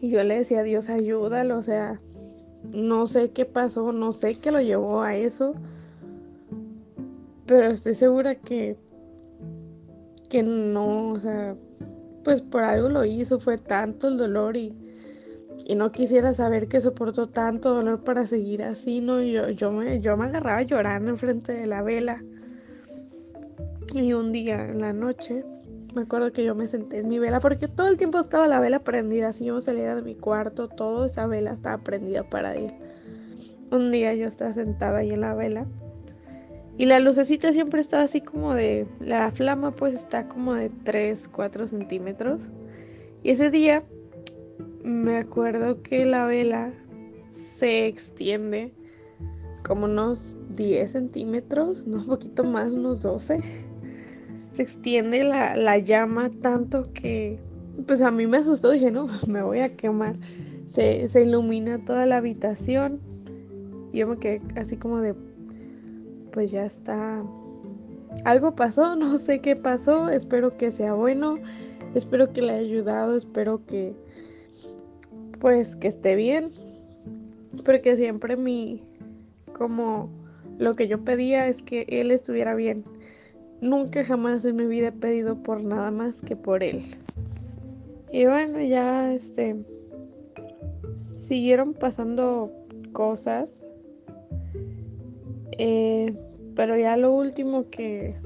y 0.00 0.10
yo 0.10 0.22
le 0.24 0.36
decía, 0.36 0.62
Dios, 0.62 0.88
ayúdalo, 0.88 1.58
o 1.58 1.62
sea, 1.62 2.00
no 2.72 3.06
sé 3.06 3.30
qué 3.30 3.44
pasó, 3.44 3.92
no 3.92 4.12
sé 4.12 4.36
qué 4.36 4.52
lo 4.52 4.60
llevó 4.60 5.02
a 5.02 5.16
eso, 5.16 5.54
pero 7.46 7.66
estoy 7.66 7.94
segura 7.94 8.34
que 8.34 8.76
que 10.28 10.42
no, 10.42 11.10
o 11.10 11.20
sea, 11.20 11.54
pues 12.24 12.40
por 12.40 12.64
algo 12.64 12.88
lo 12.88 13.04
hizo, 13.04 13.38
fue 13.38 13.58
tanto 13.58 14.08
el 14.08 14.16
dolor 14.16 14.56
y, 14.56 14.74
y 15.64 15.74
no 15.76 15.92
quisiera 15.92 16.32
saber 16.34 16.66
que 16.66 16.80
soportó 16.80 17.28
tanto 17.28 17.74
dolor 17.74 18.02
para 18.02 18.26
seguir 18.26 18.62
así, 18.62 19.00
¿no? 19.00 19.22
Yo, 19.22 19.50
yo, 19.50 19.70
me, 19.70 20.00
yo 20.00 20.16
me 20.16 20.24
agarraba 20.24 20.62
llorando 20.62 21.10
enfrente 21.10 21.52
de 21.52 21.66
la 21.66 21.82
vela. 21.82 22.22
Y 23.92 24.12
un 24.12 24.32
día 24.32 24.68
en 24.68 24.80
la 24.80 24.92
noche, 24.92 25.44
me 25.94 26.02
acuerdo 26.02 26.32
que 26.32 26.44
yo 26.44 26.54
me 26.56 26.66
senté 26.66 26.98
en 26.98 27.08
mi 27.08 27.20
vela, 27.20 27.38
porque 27.38 27.68
todo 27.68 27.86
el 27.86 27.96
tiempo 27.96 28.18
estaba 28.18 28.48
la 28.48 28.58
vela 28.58 28.80
prendida, 28.80 29.32
si 29.32 29.44
yo 29.44 29.60
saliera 29.60 29.94
de 29.94 30.02
mi 30.02 30.16
cuarto, 30.16 30.68
todo 30.68 31.04
esa 31.04 31.26
vela 31.26 31.52
estaba 31.52 31.78
prendida 31.84 32.28
para 32.28 32.56
él. 32.56 32.72
Un 33.70 33.92
día 33.92 34.14
yo 34.14 34.26
estaba 34.26 34.52
sentada 34.52 34.98
ahí 34.98 35.12
en 35.12 35.20
la 35.20 35.34
vela 35.34 35.66
y 36.76 36.86
la 36.86 36.98
lucecita 36.98 37.52
siempre 37.52 37.80
estaba 37.80 38.02
así 38.02 38.20
como 38.20 38.52
de, 38.52 38.86
la 39.00 39.30
flama 39.30 39.70
pues 39.70 39.94
está 39.94 40.28
como 40.28 40.54
de 40.54 40.70
3, 40.70 41.28
4 41.28 41.66
centímetros. 41.68 42.50
Y 43.22 43.30
ese 43.30 43.50
día 43.50 43.84
me 44.82 45.18
acuerdo 45.18 45.82
que 45.82 46.04
la 46.04 46.26
vela 46.26 46.72
se 47.30 47.86
extiende 47.86 48.72
como 49.64 49.86
unos 49.86 50.36
10 50.50 50.90
centímetros, 50.90 51.86
no 51.86 51.98
un 51.98 52.06
poquito 52.06 52.42
más, 52.42 52.72
unos 52.72 53.02
12. 53.02 53.40
Se 54.50 54.62
extiende 54.62 55.22
la, 55.22 55.56
la 55.56 55.78
llama 55.78 56.30
tanto 56.30 56.82
que 56.92 57.38
pues 57.86 58.02
a 58.02 58.10
mí 58.10 58.26
me 58.26 58.38
asustó, 58.38 58.70
dije 58.70 58.90
no, 58.90 59.08
me 59.28 59.42
voy 59.42 59.60
a 59.60 59.76
quemar. 59.76 60.16
Se, 60.66 61.08
se 61.08 61.22
ilumina 61.22 61.84
toda 61.84 62.04
la 62.04 62.16
habitación. 62.16 63.00
Y 63.92 63.98
yo 63.98 64.08
me 64.08 64.18
quedé 64.18 64.42
así 64.56 64.76
como 64.76 65.00
de 65.00 65.14
pues 66.34 66.50
ya 66.50 66.64
está. 66.64 67.22
Algo 68.24 68.56
pasó, 68.56 68.96
no 68.96 69.16
sé 69.16 69.38
qué 69.38 69.56
pasó, 69.56 70.10
espero 70.10 70.58
que 70.58 70.70
sea 70.70 70.92
bueno, 70.92 71.38
espero 71.94 72.32
que 72.32 72.42
le 72.42 72.52
haya 72.52 72.60
ayudado, 72.60 73.16
espero 73.16 73.64
que 73.64 73.94
pues 75.38 75.76
que 75.76 75.88
esté 75.88 76.16
bien, 76.16 76.50
porque 77.64 77.96
siempre 77.96 78.36
mi 78.36 78.82
como 79.52 80.10
lo 80.58 80.74
que 80.74 80.88
yo 80.88 81.04
pedía 81.04 81.46
es 81.46 81.62
que 81.62 81.86
él 81.88 82.10
estuviera 82.10 82.54
bien. 82.54 82.84
Nunca 83.60 84.04
jamás 84.04 84.44
en 84.44 84.56
mi 84.56 84.66
vida 84.66 84.88
he 84.88 84.92
pedido 84.92 85.42
por 85.42 85.62
nada 85.62 85.90
más 85.90 86.20
que 86.20 86.34
por 86.34 86.62
él. 86.62 86.82
Y 88.10 88.26
bueno, 88.26 88.60
ya 88.60 89.12
este 89.12 89.64
siguieron 90.96 91.74
pasando 91.74 92.50
cosas 92.92 93.66
eh, 95.58 96.14
pero 96.54 96.76
ya 96.76 96.96
lo 96.96 97.12
último 97.12 97.68
que, 97.70 98.16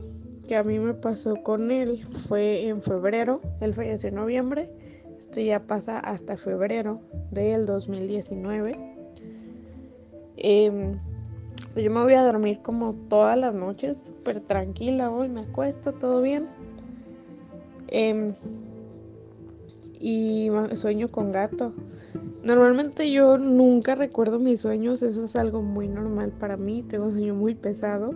que 0.46 0.56
a 0.56 0.62
mí 0.62 0.78
me 0.78 0.94
pasó 0.94 1.36
con 1.42 1.70
él 1.70 2.04
fue 2.26 2.68
en 2.68 2.82
febrero. 2.82 3.40
Él 3.60 3.74
falleció 3.74 4.08
en 4.08 4.16
noviembre. 4.16 4.70
Esto 5.18 5.40
ya 5.40 5.60
pasa 5.66 5.98
hasta 5.98 6.36
febrero 6.36 7.00
del 7.30 7.66
2019. 7.66 8.78
Em, 10.36 10.98
yo 11.76 11.90
me 11.90 12.02
voy 12.02 12.14
a 12.14 12.22
dormir 12.22 12.60
como 12.62 12.94
todas 13.08 13.36
las 13.36 13.54
noches, 13.54 13.98
súper 14.06 14.40
tranquila 14.40 15.10
hoy, 15.10 15.28
me 15.28 15.40
acuesto, 15.40 15.92
todo 15.92 16.22
bien. 16.22 16.46
Em, 17.88 18.34
y 20.00 20.50
sueño 20.74 21.08
con 21.08 21.32
gato. 21.32 21.72
Normalmente 22.42 23.10
yo 23.10 23.36
nunca 23.38 23.94
recuerdo 23.94 24.38
mis 24.38 24.60
sueños, 24.60 25.02
eso 25.02 25.24
es 25.24 25.36
algo 25.36 25.62
muy 25.62 25.88
normal 25.88 26.32
para 26.38 26.56
mí, 26.56 26.82
tengo 26.82 27.06
un 27.06 27.12
sueño 27.12 27.34
muy 27.34 27.54
pesado. 27.54 28.14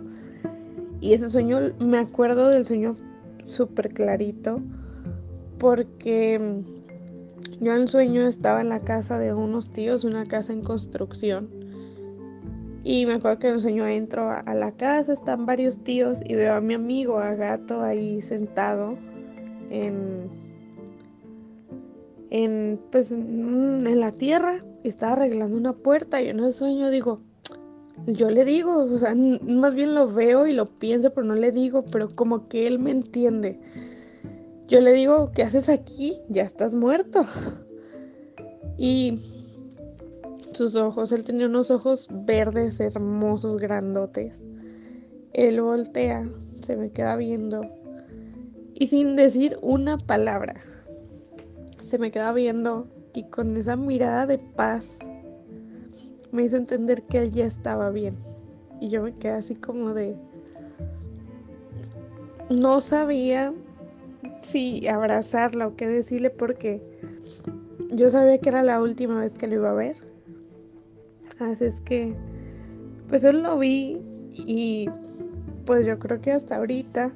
Y 1.01 1.13
ese 1.13 1.29
sueño, 1.29 1.59
me 1.79 1.97
acuerdo 1.97 2.47
del 2.47 2.65
sueño 2.65 2.95
súper 3.43 3.93
clarito, 3.93 4.61
porque 5.59 6.63
yo 7.59 7.71
en 7.73 7.81
el 7.81 7.87
sueño 7.87 8.21
estaba 8.25 8.61
en 8.61 8.69
la 8.69 8.79
casa 8.79 9.19
de 9.19 9.33
unos 9.33 9.71
tíos, 9.71 10.05
una 10.05 10.25
casa 10.25 10.53
en 10.53 10.61
construcción. 10.61 11.49
Y 12.85 13.05
me 13.05 13.13
acuerdo 13.13 13.39
que 13.39 13.47
en 13.49 13.53
el 13.55 13.61
sueño 13.61 13.87
entro 13.87 14.29
a 14.29 14.53
la 14.53 14.71
casa, 14.71 15.13
están 15.13 15.45
varios 15.45 15.83
tíos 15.83 16.19
y 16.25 16.35
veo 16.35 16.55
a 16.55 16.61
mi 16.61 16.73
amigo, 16.73 17.19
a 17.19 17.33
gato, 17.33 17.81
ahí 17.81 18.21
sentado 18.21 18.97
en 19.69 20.42
en, 22.33 22.81
pues, 22.91 23.11
en 23.11 23.99
la 23.99 24.11
tierra, 24.11 24.65
estaba 24.83 25.13
arreglando 25.13 25.55
una 25.55 25.73
puerta 25.73 26.19
y 26.19 26.29
en 26.29 26.39
el 26.39 26.51
sueño 26.51 26.89
digo, 26.89 27.21
yo 28.07 28.31
le 28.31 28.43
digo, 28.43 28.75
o 28.75 28.97
sea, 28.97 29.13
más 29.13 29.75
bien 29.75 29.93
lo 29.93 30.11
veo 30.11 30.47
y 30.47 30.53
lo 30.53 30.67
pienso, 30.79 31.13
pero 31.13 31.27
no 31.27 31.35
le 31.35 31.51
digo, 31.51 31.85
pero 31.85 32.15
como 32.15 32.47
que 32.47 32.65
él 32.65 32.79
me 32.79 32.89
entiende. 32.89 33.59
Yo 34.67 34.81
le 34.81 34.93
digo, 34.93 35.31
¿qué 35.31 35.43
haces 35.43 35.69
aquí? 35.69 36.17
Ya 36.27 36.41
estás 36.41 36.75
muerto. 36.75 37.23
Y 38.75 39.19
sus 40.53 40.75
ojos, 40.75 41.11
él 41.11 41.23
tenía 41.23 41.45
unos 41.45 41.69
ojos 41.69 42.07
verdes, 42.11 42.79
hermosos, 42.79 43.57
grandotes. 43.57 44.43
Él 45.33 45.61
voltea, 45.61 46.27
se 46.61 46.75
me 46.77 46.89
queda 46.89 47.15
viendo 47.15 47.61
y 48.73 48.87
sin 48.87 49.15
decir 49.15 49.59
una 49.61 49.99
palabra, 49.99 50.55
se 51.83 51.97
me 51.97 52.11
queda 52.11 52.31
viendo 52.31 52.87
y 53.13 53.23
con 53.23 53.55
esa 53.57 53.75
mirada 53.75 54.25
de 54.25 54.37
paz 54.37 54.99
me 56.31 56.43
hizo 56.43 56.57
entender 56.57 57.03
que 57.03 57.19
él 57.19 57.31
ya 57.31 57.45
estaba 57.45 57.89
bien. 57.91 58.15
Y 58.79 58.89
yo 58.89 59.03
me 59.03 59.13
quedé 59.13 59.33
así 59.33 59.55
como 59.55 59.93
de... 59.93 60.17
No 62.49 62.79
sabía 62.79 63.53
si 64.41 64.87
abrazarla 64.87 65.67
o 65.67 65.75
qué 65.75 65.87
decirle 65.87 66.29
porque 66.29 66.81
yo 67.91 68.09
sabía 68.09 68.37
que 68.39 68.49
era 68.49 68.63
la 68.63 68.81
última 68.81 69.19
vez 69.19 69.35
que 69.35 69.47
lo 69.47 69.55
iba 69.55 69.71
a 69.71 69.75
ver. 69.75 69.95
Así 71.39 71.65
es 71.65 71.79
que, 71.79 72.15
pues 73.09 73.23
él 73.23 73.43
lo 73.43 73.57
vi 73.59 74.01
y 74.33 74.89
pues 75.65 75.85
yo 75.85 75.99
creo 75.99 76.19
que 76.21 76.31
hasta 76.31 76.57
ahorita 76.57 77.13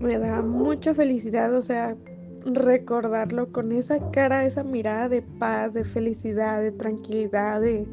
me 0.00 0.18
da 0.18 0.42
mucha 0.42 0.94
felicidad, 0.94 1.54
o 1.54 1.62
sea, 1.62 1.96
recordarlo 2.44 3.52
con 3.52 3.72
esa 3.72 4.10
cara, 4.10 4.44
esa 4.44 4.64
mirada 4.64 5.08
de 5.08 5.22
paz, 5.22 5.74
de 5.74 5.84
felicidad, 5.84 6.60
de 6.60 6.72
tranquilidad, 6.72 7.60
de 7.60 7.86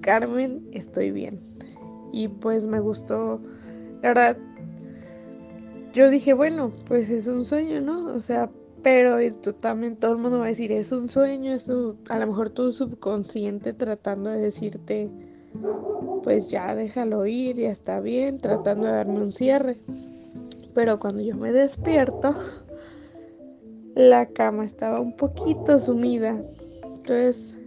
Carmen, 0.00 0.68
estoy 0.72 1.10
bien. 1.10 1.40
Y 2.12 2.28
pues 2.28 2.66
me 2.66 2.80
gustó, 2.80 3.40
la 4.02 4.08
verdad, 4.08 4.38
yo 5.92 6.08
dije, 6.08 6.32
bueno, 6.32 6.72
pues 6.86 7.10
es 7.10 7.26
un 7.26 7.44
sueño, 7.44 7.80
¿no? 7.80 8.06
O 8.14 8.20
sea, 8.20 8.50
pero 8.82 9.18
tú, 9.42 9.52
también 9.52 9.96
todo 9.96 10.12
el 10.12 10.18
mundo 10.18 10.38
va 10.38 10.46
a 10.46 10.48
decir, 10.48 10.72
es 10.72 10.92
un 10.92 11.08
sueño, 11.08 11.52
es 11.52 11.68
a 11.68 12.18
lo 12.18 12.26
mejor 12.26 12.50
tu 12.50 12.72
subconsciente 12.72 13.72
tratando 13.72 14.30
de 14.30 14.40
decirte, 14.40 15.10
pues 16.22 16.50
ya 16.50 16.74
déjalo 16.74 17.26
ir, 17.26 17.56
ya 17.56 17.70
está 17.70 18.00
bien, 18.00 18.40
tratando 18.40 18.86
de 18.86 18.92
darme 18.92 19.20
un 19.22 19.32
cierre. 19.32 19.78
Pero 20.74 21.00
cuando 21.00 21.22
yo 21.22 21.36
me 21.36 21.52
despierto, 21.52 22.34
la 24.08 24.26
cama 24.26 24.64
estaba 24.64 25.00
un 25.00 25.14
poquito 25.14 25.78
sumida. 25.78 26.42
Entonces, 26.82 27.58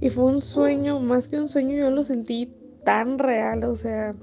y 0.00 0.08
fue 0.08 0.24
un 0.24 0.40
sueño, 0.40 0.98
más 0.98 1.28
que 1.28 1.38
un 1.38 1.48
sueño, 1.48 1.76
yo 1.76 1.90
lo 1.90 2.02
sentí 2.02 2.52
tan 2.84 3.18
real, 3.18 3.64
o 3.64 3.74
sea, 3.76 4.14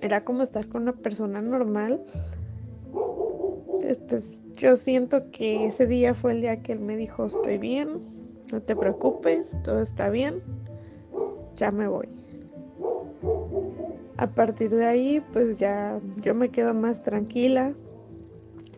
era 0.00 0.24
como 0.24 0.42
estar 0.42 0.68
con 0.68 0.82
una 0.82 0.92
persona 0.92 1.42
normal. 1.42 2.00
Pues 4.08 4.42
yo 4.56 4.76
siento 4.76 5.30
que 5.30 5.66
ese 5.66 5.86
día 5.86 6.14
fue 6.14 6.32
el 6.32 6.40
día 6.40 6.62
que 6.62 6.72
él 6.72 6.80
me 6.80 6.96
dijo, 6.96 7.26
estoy 7.26 7.58
bien, 7.58 8.00
no 8.52 8.62
te 8.62 8.74
preocupes, 8.74 9.58
todo 9.64 9.80
está 9.80 10.08
bien, 10.08 10.42
ya 11.56 11.70
me 11.70 11.88
voy. 11.88 12.08
A 14.16 14.28
partir 14.28 14.70
de 14.70 14.86
ahí, 14.86 15.22
pues 15.32 15.58
ya 15.58 16.00
yo 16.22 16.34
me 16.34 16.50
quedo 16.50 16.72
más 16.72 17.02
tranquila. 17.02 17.74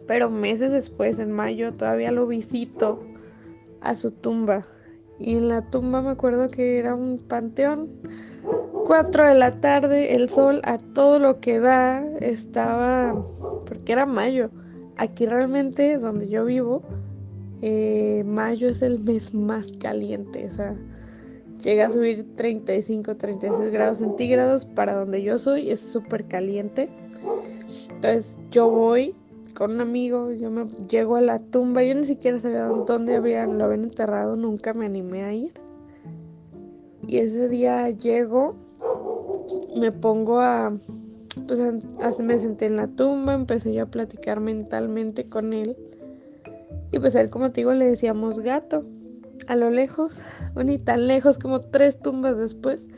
Pero 0.06 0.30
meses 0.30 0.72
después, 0.72 1.18
en 1.18 1.32
mayo, 1.32 1.74
todavía 1.74 2.12
lo 2.12 2.26
visito 2.26 3.00
a 3.80 3.94
su 3.94 4.12
tumba. 4.12 4.66
Y 5.18 5.36
en 5.36 5.48
la 5.48 5.62
tumba 5.70 6.02
me 6.02 6.10
acuerdo 6.10 6.50
que 6.50 6.78
era 6.78 6.94
un 6.94 7.18
panteón 7.18 7.90
4 8.86 9.26
de 9.26 9.34
la 9.34 9.60
tarde, 9.60 10.14
el 10.14 10.28
sol 10.28 10.60
a 10.64 10.78
todo 10.78 11.18
lo 11.18 11.40
que 11.40 11.58
da 11.58 12.06
estaba, 12.20 13.16
porque 13.66 13.92
era 13.92 14.06
mayo. 14.06 14.50
Aquí 14.96 15.26
realmente, 15.26 15.98
donde 15.98 16.28
yo 16.28 16.44
vivo, 16.44 16.82
eh, 17.62 18.22
mayo 18.26 18.68
es 18.68 18.82
el 18.82 19.00
mes 19.00 19.34
más 19.34 19.72
caliente, 19.80 20.48
o 20.50 20.54
sea, 20.54 20.76
llega 21.62 21.86
a 21.86 21.90
subir 21.90 22.36
35, 22.36 23.16
36 23.16 23.70
grados 23.72 23.98
centígrados 23.98 24.64
para 24.64 24.94
donde 24.94 25.22
yo 25.22 25.38
soy, 25.38 25.70
es 25.70 25.80
súper 25.80 26.26
caliente. 26.26 26.88
Entonces 27.90 28.40
yo 28.50 28.70
voy 28.70 29.14
con 29.56 29.72
un 29.72 29.80
amigo, 29.80 30.30
yo 30.32 30.50
me 30.50 30.66
llego 30.88 31.16
a 31.16 31.20
la 31.20 31.38
tumba, 31.38 31.82
yo 31.82 31.94
ni 31.94 32.04
siquiera 32.04 32.38
sabía 32.38 32.64
dónde 32.64 33.16
habían, 33.16 33.56
lo 33.56 33.64
habían 33.64 33.84
enterrado, 33.84 34.36
nunca 34.36 34.74
me 34.74 34.86
animé 34.86 35.22
a 35.22 35.32
ir. 35.32 35.52
Y 37.06 37.18
ese 37.18 37.48
día 37.48 37.88
llego 37.90 38.56
me 39.76 39.92
pongo 39.92 40.40
a, 40.40 40.76
pues 41.46 41.60
me 42.22 42.38
senté 42.38 42.66
en 42.66 42.76
la 42.76 42.88
tumba, 42.88 43.34
empecé 43.34 43.72
yo 43.72 43.84
a 43.84 43.86
platicar 43.86 44.40
mentalmente 44.40 45.24
con 45.24 45.52
él. 45.52 45.76
Y 46.92 46.98
pues 46.98 47.16
a 47.16 47.20
él, 47.20 47.30
como 47.30 47.50
te 47.50 47.60
digo, 47.60 47.72
le 47.72 47.86
decíamos 47.86 48.40
gato. 48.40 48.84
A 49.46 49.56
lo 49.56 49.70
lejos, 49.70 50.22
o 50.54 50.62
ni 50.62 50.78
tan 50.78 51.06
lejos 51.06 51.38
como 51.38 51.60
tres 51.60 51.98
tumbas 51.98 52.38
después, 52.38 52.88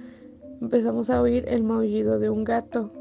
empezamos 0.60 1.10
a 1.10 1.20
oír 1.20 1.44
el 1.48 1.62
maullido 1.62 2.18
de 2.18 2.30
un 2.30 2.44
gato. 2.44 2.92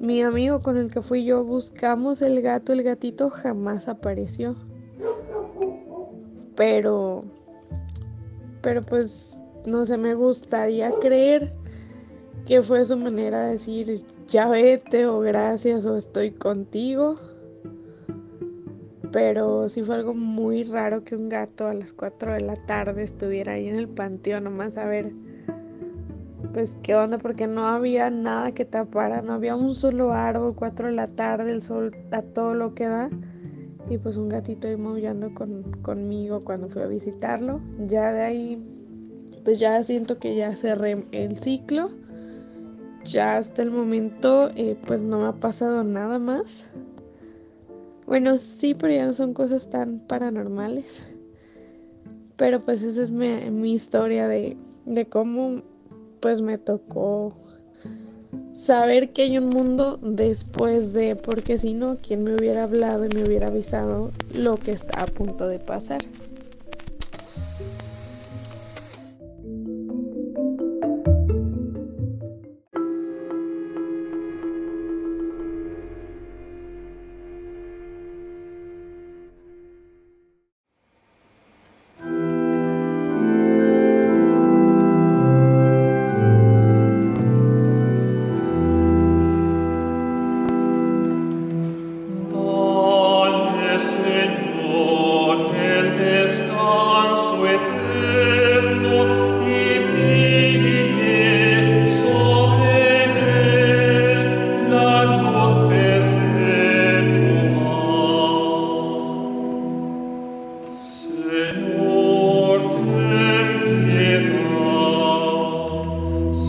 Mi 0.00 0.22
amigo 0.22 0.60
con 0.60 0.78
el 0.78 0.90
que 0.90 1.02
fui 1.02 1.26
yo 1.26 1.44
buscamos 1.44 2.22
el 2.22 2.40
gato, 2.40 2.72
el 2.72 2.82
gatito 2.82 3.28
jamás 3.28 3.86
apareció. 3.86 4.56
Pero, 6.56 7.20
pero 8.62 8.80
pues 8.80 9.42
no 9.66 9.84
sé, 9.84 9.98
me 9.98 10.14
gustaría 10.14 10.90
creer 11.00 11.52
que 12.46 12.62
fue 12.62 12.82
su 12.86 12.96
manera 12.96 13.44
de 13.44 13.50
decir 13.52 14.02
ya 14.26 14.48
vete 14.48 15.04
o 15.04 15.20
gracias 15.20 15.84
o 15.84 15.98
estoy 15.98 16.30
contigo. 16.30 17.18
Pero 19.12 19.68
sí 19.68 19.82
fue 19.82 19.96
algo 19.96 20.14
muy 20.14 20.64
raro 20.64 21.04
que 21.04 21.14
un 21.14 21.28
gato 21.28 21.66
a 21.66 21.74
las 21.74 21.92
4 21.92 22.32
de 22.32 22.40
la 22.40 22.56
tarde 22.56 23.02
estuviera 23.02 23.52
ahí 23.52 23.68
en 23.68 23.76
el 23.76 23.88
panteón 23.88 24.44
nomás 24.44 24.78
a 24.78 24.86
ver 24.86 25.12
pues 26.52 26.76
qué 26.82 26.94
onda 26.94 27.18
porque 27.18 27.46
no 27.46 27.66
había 27.66 28.10
nada 28.10 28.52
que 28.52 28.64
tapara, 28.64 29.22
no 29.22 29.34
había 29.34 29.56
un 29.56 29.74
solo 29.74 30.12
árbol, 30.12 30.54
4 30.54 30.88
de 30.88 30.92
la 30.92 31.06
tarde, 31.06 31.50
el 31.52 31.62
sol 31.62 31.96
a 32.10 32.22
todo 32.22 32.54
lo 32.54 32.74
que 32.74 32.86
da. 32.86 33.10
Y 33.88 33.98
pues 33.98 34.16
un 34.16 34.28
gatito 34.28 34.68
ahí 34.68 34.76
maullando 34.76 35.34
con, 35.34 35.62
conmigo 35.82 36.44
cuando 36.44 36.68
fui 36.68 36.82
a 36.82 36.86
visitarlo. 36.86 37.60
Ya 37.78 38.12
de 38.12 38.22
ahí 38.22 38.62
pues 39.44 39.58
ya 39.58 39.82
siento 39.82 40.18
que 40.18 40.36
ya 40.36 40.54
cerré 40.54 41.06
el 41.12 41.38
ciclo. 41.38 41.90
Ya 43.04 43.38
hasta 43.38 43.62
el 43.62 43.70
momento 43.70 44.50
eh, 44.54 44.76
pues 44.86 45.02
no 45.02 45.20
me 45.20 45.26
ha 45.26 45.32
pasado 45.32 45.82
nada 45.84 46.18
más. 46.18 46.68
Bueno, 48.06 48.38
sí, 48.38 48.74
pero 48.74 48.92
ya 48.92 49.06
no 49.06 49.12
son 49.12 49.34
cosas 49.34 49.70
tan 49.70 50.00
paranormales. 50.00 51.04
Pero 52.36 52.60
pues 52.60 52.82
esa 52.82 53.02
es 53.02 53.12
mi, 53.12 53.72
historia 53.72 54.26
de, 54.26 54.56
de 54.84 55.06
cómo 55.06 55.62
pues 56.20 56.42
me 56.42 56.58
tocó 56.58 57.34
saber 58.52 59.12
que 59.12 59.22
hay 59.22 59.38
un 59.38 59.48
mundo 59.48 59.98
después 60.02 60.92
de, 60.92 61.16
porque 61.16 61.58
si 61.58 61.74
no, 61.74 61.98
¿quién 62.00 62.24
me 62.24 62.34
hubiera 62.34 62.64
hablado 62.64 63.04
y 63.04 63.08
me 63.08 63.24
hubiera 63.24 63.48
avisado 63.48 64.10
lo 64.34 64.56
que 64.56 64.72
está 64.72 65.02
a 65.02 65.06
punto 65.06 65.48
de 65.48 65.58
pasar? 65.58 66.00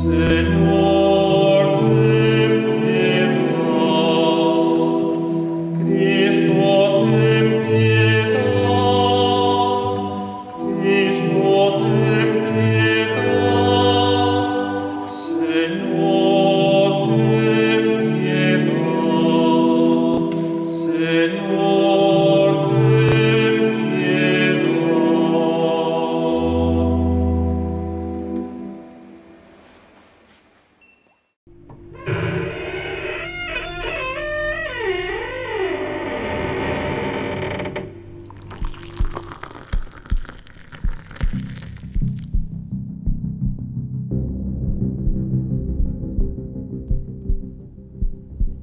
say. 0.01 0.40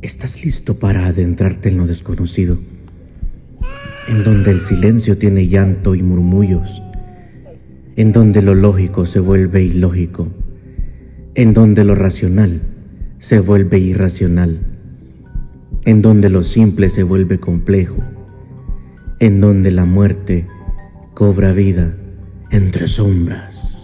Estás 0.09 0.43
listo 0.43 0.79
para 0.79 1.05
adentrarte 1.05 1.69
en 1.69 1.77
lo 1.77 1.87
desconocido, 1.87 2.57
en 4.09 4.25
donde 4.25 4.53
el 4.53 4.63
silencio 4.63 5.19
tiene 5.19 5.49
llanto 5.49 5.95
y 5.95 6.03
murmullos, 6.03 6.83
en 7.95 8.13
donde 8.13 8.41
lo 8.41 8.55
lógico 8.55 9.05
se 9.05 9.21
vuelve 9.21 9.63
ilógico, 9.65 10.29
en 11.35 11.53
donde 11.53 11.85
lo 11.85 11.95
racional 11.95 12.63
se 13.19 13.39
vuelve 13.41 13.81
irracional, 13.81 14.61
en 15.85 16.01
donde 16.01 16.31
lo 16.31 16.43
simple 16.43 16.89
se 16.89 17.03
vuelve 17.03 17.39
complejo, 17.39 17.99
en 19.19 19.43
donde 19.43 19.73
la 19.73 19.85
muerte 19.85 20.47
cobra 21.13 21.53
vida 21.53 21.95
entre 22.51 22.87
sombras. 22.87 23.78